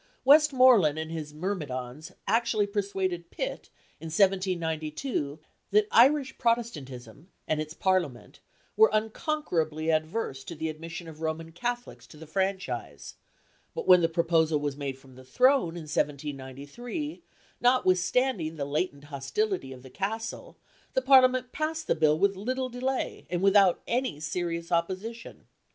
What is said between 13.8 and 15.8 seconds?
when the proposal was made from the Throne